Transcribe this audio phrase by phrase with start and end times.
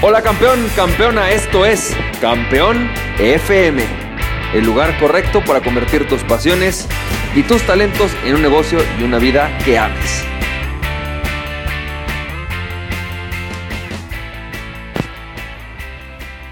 [0.00, 3.82] Hola campeón, campeona, esto es Campeón FM,
[4.54, 6.86] el lugar correcto para convertir tus pasiones
[7.34, 10.22] y tus talentos en un negocio y una vida que ames.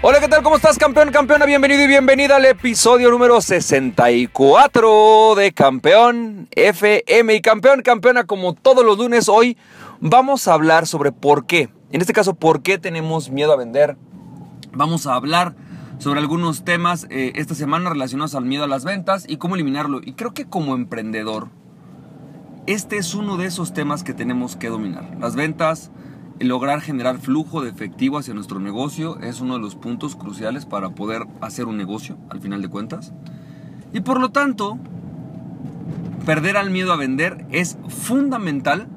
[0.01, 0.43] Hola, ¿qué tal?
[0.43, 1.45] ¿Cómo estás, campeón, campeona?
[1.45, 7.35] Bienvenido y bienvenida al episodio número 64 de Campeón FM.
[7.35, 9.57] Y campeón, campeona, como todos los lunes, hoy
[10.01, 13.97] vamos a hablar sobre por qué en este caso, ¿por qué tenemos miedo a vender?
[14.73, 15.55] Vamos a hablar
[15.99, 20.01] sobre algunos temas eh, esta semana relacionados al miedo a las ventas y cómo eliminarlo.
[20.03, 21.49] Y creo que como emprendedor,
[22.65, 25.17] este es uno de esos temas que tenemos que dominar.
[25.19, 25.91] Las ventas,
[26.39, 30.89] lograr generar flujo de efectivo hacia nuestro negocio es uno de los puntos cruciales para
[30.89, 33.13] poder hacer un negocio, al final de cuentas.
[33.93, 34.77] Y por lo tanto,
[36.25, 38.89] perder al miedo a vender es fundamental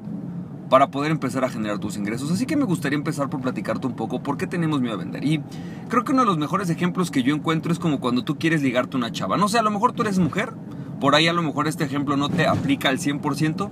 [0.71, 2.31] para poder empezar a generar tus ingresos.
[2.31, 5.21] Así que me gustaría empezar por platicarte un poco por qué tenemos miedo a vender.
[5.25, 5.41] Y
[5.89, 8.61] creo que uno de los mejores ejemplos que yo encuentro es como cuando tú quieres
[8.61, 9.35] ligarte una chava.
[9.35, 10.53] No sé, a lo mejor tú eres mujer,
[11.01, 13.69] por ahí a lo mejor este ejemplo no te aplica al 100%,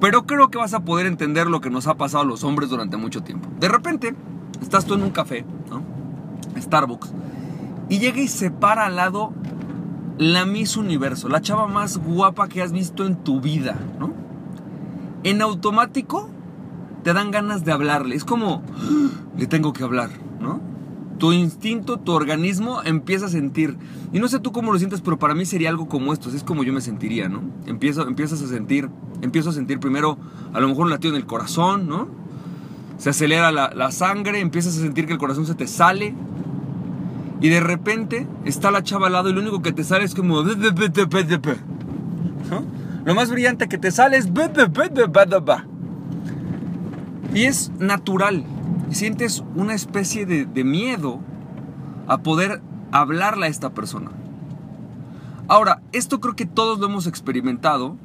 [0.00, 2.70] pero creo que vas a poder entender lo que nos ha pasado a los hombres
[2.70, 3.50] durante mucho tiempo.
[3.60, 4.14] De repente,
[4.62, 5.82] estás tú en un café, ¿no?
[6.58, 7.12] Starbucks,
[7.90, 9.34] y llega y se para al lado
[10.16, 14.14] la Miss Universo, la chava más guapa que has visto en tu vida, ¿no?
[15.24, 16.30] En automático
[17.02, 18.14] te dan ganas de hablarle.
[18.14, 18.62] Es como,
[19.36, 20.10] le tengo que hablar,
[20.40, 20.60] ¿no?
[21.18, 23.76] Tu instinto, tu organismo empieza a sentir.
[24.12, 26.30] Y no sé tú cómo lo sientes, pero para mí sería algo como esto.
[26.30, 27.42] Es como yo me sentiría, ¿no?
[27.66, 28.88] Empiezo, empiezas a sentir,
[29.20, 30.16] empiezo a sentir primero
[30.52, 32.08] a lo mejor un latido en el corazón, ¿no?
[32.98, 36.14] Se acelera la, sangre, empiezas a sentir que el corazón se te sale.
[37.40, 40.14] Y de repente está la chava al lado y lo único que te sale es
[40.14, 40.42] como...
[43.04, 44.28] Lo más brillante que te sale es...
[47.34, 48.44] Y es natural.
[48.90, 51.20] Sientes una especie de, miedo
[52.06, 54.10] a poder hablarle a esta persona.
[55.46, 57.96] Ahora, esto creo que todos lo hemos experimentado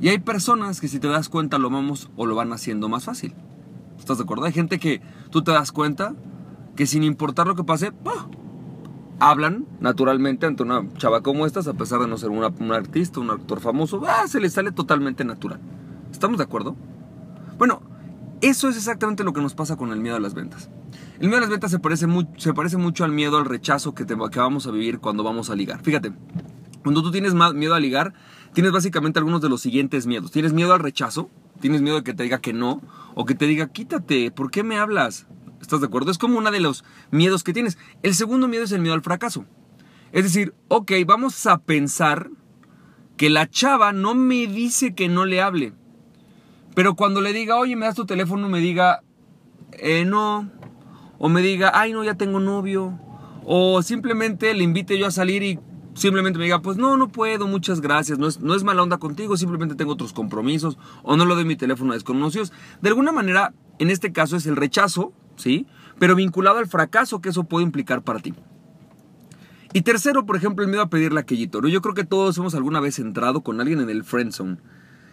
[0.00, 3.04] y hay personas que si te das cuenta lo vamos o lo van haciendo más
[3.04, 3.34] fácil.
[3.98, 4.44] ¿Estás de acuerdo?
[4.44, 6.14] Hay gente que tú te das cuenta
[6.74, 7.92] que sin importar lo que pase,
[9.20, 13.30] hablan naturalmente ante una chava como estas, a pesar de no ser un artista, un
[13.30, 15.60] actor famoso, se les sale totalmente natural.
[16.10, 16.74] ¿Estamos de acuerdo?
[17.58, 17.80] Bueno,
[18.42, 20.68] eso es exactamente lo que nos pasa con el miedo a las ventas.
[21.20, 22.06] El miedo a las ventas se parece,
[22.76, 25.80] mucho al miedo al rechazo que, te, que vamos a vivir cuando vamos a ligar.
[25.82, 26.12] Fíjate,
[26.82, 28.14] cuando tú tienes miedo a ligar,
[28.52, 30.32] tienes básicamente algunos de los siguientes miedos.
[30.32, 32.82] Tienes miedo al rechazo, tienes miedo de que te diga que no,
[33.14, 35.26] o que te diga quítate, ¿por qué me hablas?
[35.60, 36.10] ¿Estás de acuerdo?
[36.10, 37.78] Es como uno de los miedos que tienes.
[38.02, 39.46] El segundo miedo es el miedo al fracaso.
[40.10, 42.30] Es decir, ok, vamos a pensar
[43.16, 45.74] que la chava no me dice que no le hable.
[46.74, 49.02] Pero cuando le diga, oye, me das tu teléfono, me diga,
[49.72, 50.50] eh, no.
[51.18, 52.98] O me diga, ay, no, ya tengo novio.
[53.44, 55.58] O simplemente le invite yo a salir y
[55.94, 58.18] simplemente me diga, pues no, no puedo, muchas gracias.
[58.18, 60.78] No es, no es mala onda contigo, simplemente tengo otros compromisos.
[61.02, 62.52] O no le doy mi teléfono a desconocidos.
[62.80, 65.66] De alguna manera, en este caso es el rechazo, ¿sí?
[65.98, 68.34] Pero vinculado al fracaso que eso puede implicar para ti.
[69.74, 71.60] Y tercero, por ejemplo, el miedo a pedirle aquellito.
[71.60, 71.68] ¿no?
[71.68, 74.58] Yo creo que todos hemos alguna vez entrado con alguien en el friend zone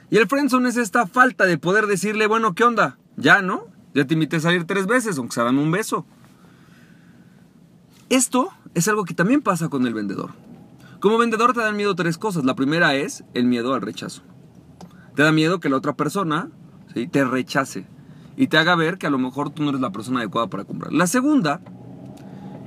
[0.10, 2.98] y el friendzone es esta falta de poder decirle, bueno, ¿qué onda?
[3.18, 3.66] Ya, ¿no?
[3.94, 6.06] Ya te invité a salir tres veces, aunque sea dame un beso.
[8.10, 10.32] Esto es algo que también pasa con el vendedor.
[11.00, 12.44] Como vendedor te dan miedo tres cosas.
[12.44, 14.24] La primera es el miedo al rechazo.
[15.16, 16.50] Te da miedo que la otra persona
[17.12, 17.86] te rechace
[18.36, 20.66] y te haga ver que a lo mejor tú no eres la persona adecuada para
[20.66, 20.92] comprar.
[20.92, 21.62] La segunda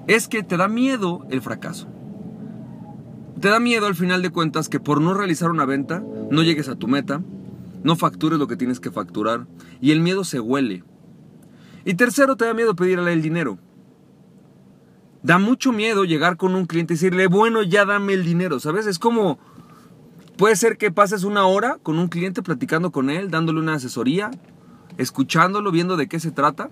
[0.06, 1.88] es que te da miedo el fracaso.
[3.40, 6.68] Te da miedo al final de cuentas que por no realizar una venta no llegues
[6.70, 7.22] a tu meta,
[7.84, 9.46] no factures lo que tienes que facturar
[9.82, 10.82] y el miedo se huele.
[11.84, 13.58] Y tercero, te da miedo pedirle el dinero.
[15.22, 18.86] Da mucho miedo llegar con un cliente y decirle, bueno, ya dame el dinero, ¿sabes?
[18.86, 19.38] Es como,
[20.38, 24.30] puede ser que pases una hora con un cliente platicando con él, dándole una asesoría,
[24.96, 26.70] escuchándolo, viendo de qué se trata.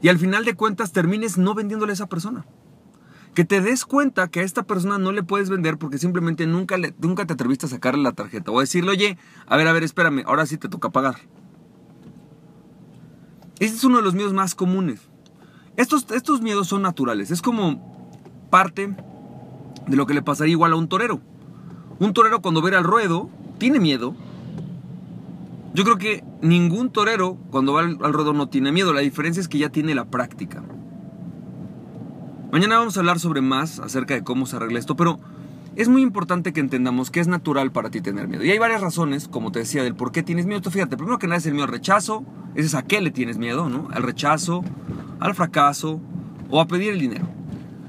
[0.00, 2.46] Y al final de cuentas termines no vendiéndole a esa persona
[3.34, 6.76] que te des cuenta que a esta persona no le puedes vender porque simplemente nunca,
[6.76, 9.72] le, nunca te atreviste a sacarle la tarjeta o a decirle, oye, a ver, a
[9.72, 11.16] ver, espérame, ahora sí te toca pagar.
[13.58, 15.00] Este es uno de los miedos más comunes.
[15.76, 17.92] Estos, estos miedos son naturales, es como
[18.50, 18.94] parte
[19.86, 21.20] de lo que le pasaría igual a un torero.
[21.98, 24.14] Un torero cuando ve al ruedo tiene miedo.
[25.72, 29.48] Yo creo que ningún torero cuando va al ruedo no tiene miedo, la diferencia es
[29.48, 30.62] que ya tiene la práctica.
[32.52, 35.18] Mañana vamos a hablar sobre más acerca de cómo se arregla esto, pero
[35.74, 38.44] es muy importante que entendamos que es natural para ti tener miedo.
[38.44, 40.70] Y hay varias razones, como te decía, del por qué tienes miedo.
[40.70, 43.38] fíjate, primero que nada es el miedo al rechazo, ese es a qué le tienes
[43.38, 43.88] miedo, ¿no?
[43.94, 44.62] Al rechazo,
[45.18, 45.98] al fracaso
[46.50, 47.26] o a pedir el dinero.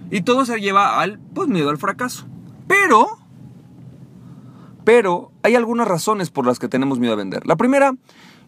[0.09, 2.25] Y todo se lleva al pues, miedo al fracaso.
[2.65, 3.17] Pero,
[4.85, 7.45] pero hay algunas razones por las que tenemos miedo a vender.
[7.45, 7.95] La primera,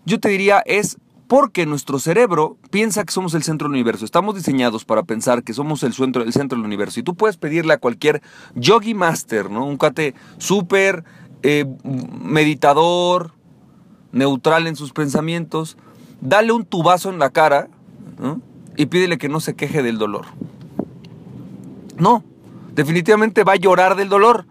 [0.05, 4.05] yo te diría, es porque nuestro cerebro piensa que somos el centro del universo.
[4.05, 6.99] Estamos diseñados para pensar que somos el centro, centro del universo.
[6.99, 8.21] Y tú puedes pedirle a cualquier
[8.55, 9.65] yogi master, ¿no?
[9.65, 11.03] Un cate súper
[11.41, 11.65] eh,
[12.21, 13.31] meditador,
[14.11, 15.77] neutral en sus pensamientos,
[16.21, 17.67] dale un tubazo en la cara
[18.77, 20.25] y pídele que no se queje del dolor.
[21.97, 22.23] No,
[22.73, 24.45] definitivamente va a llorar del dolor.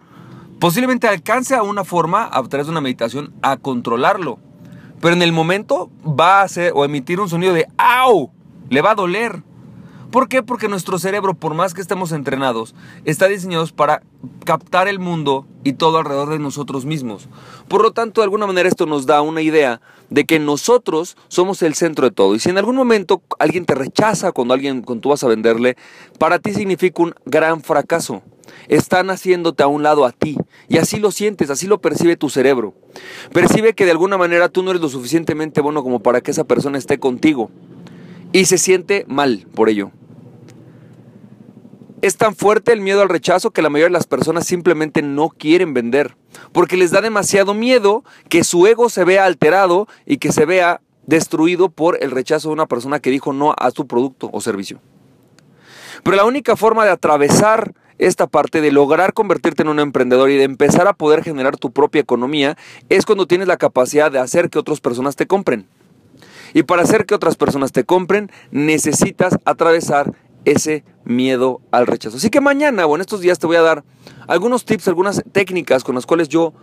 [0.59, 4.39] Posiblemente alcance a una forma, a través de una meditación, a controlarlo.
[5.01, 8.31] Pero en el momento va a hacer o emitir un sonido de ¡au!
[8.69, 9.43] Le va a doler.
[10.15, 10.41] ¿Por qué?
[10.43, 12.73] Porque nuestro cerebro, por más que estemos entrenados,
[13.03, 14.01] está diseñado para
[14.45, 17.27] captar el mundo y todo alrededor de nosotros mismos.
[17.67, 21.61] Por lo tanto, de alguna manera esto nos da una idea de que nosotros somos
[21.63, 22.33] el centro de todo.
[22.33, 25.75] Y si en algún momento alguien te rechaza cuando alguien cuando tú vas a venderle,
[26.17, 28.23] para ti significa un gran fracaso.
[28.69, 30.37] Están haciéndote a un lado a ti.
[30.69, 32.73] Y así lo sientes, así lo percibe tu cerebro.
[33.33, 36.45] Percibe que de alguna manera tú no eres lo suficientemente bueno como para que esa
[36.45, 37.51] persona esté contigo.
[38.31, 39.91] Y se siente mal por ello.
[42.05, 45.29] Es tan fuerte el miedo al rechazo que la mayoría de las personas simplemente no
[45.29, 46.15] quieren vender,
[46.51, 50.81] porque les da demasiado miedo que su ego se vea alterado y que se vea
[51.07, 54.81] destruido por el rechazo de una persona que dijo no a su producto o servicio.
[56.03, 60.37] Pero la única forma de atravesar esta parte de lograr convertirte en un emprendedor y
[60.37, 62.55] de empezar a poder generar tu propia economía
[62.87, 65.67] es cuando tienes la capacidad de hacer que otras personas te compren.
[66.53, 70.13] Y para hacer que otras personas te compren, necesitas atravesar
[70.45, 72.17] ese miedo al rechazo.
[72.17, 73.83] Así que mañana o en estos días te voy a dar
[74.27, 76.53] algunos tips, algunas técnicas con las cuales yo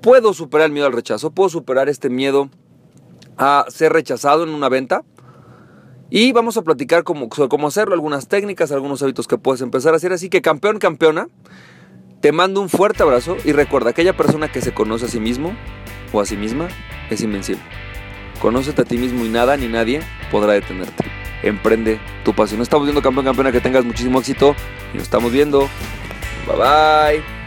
[0.00, 2.50] puedo superar el miedo al rechazo, puedo superar este miedo
[3.36, 5.04] a ser rechazado en una venta.
[6.10, 9.98] Y vamos a platicar cómo, cómo hacerlo, algunas técnicas, algunos hábitos que puedes empezar a
[9.98, 10.12] hacer.
[10.12, 11.28] Así que campeón, campeona,
[12.20, 15.52] te mando un fuerte abrazo y recuerda, aquella persona que se conoce a sí mismo
[16.12, 16.68] o a sí misma
[17.10, 17.62] es invencible.
[18.40, 20.00] Conócete a ti mismo y nada ni nadie
[20.30, 22.60] podrá detenerte emprende tu pasión.
[22.62, 24.54] Estamos viendo campeón, campeona, que tengas muchísimo éxito
[24.92, 25.68] y nos estamos viendo.
[26.46, 27.37] Bye bye.